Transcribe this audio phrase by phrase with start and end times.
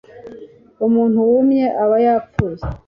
[0.85, 2.63] umuntu wumye aba yapfuye